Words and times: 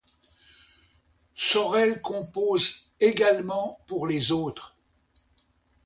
Sorel 1.35 2.01
compose 2.01 2.85
également 2.99 3.79
pour 3.85 4.07
les 4.07 4.31
autres. 4.31 4.75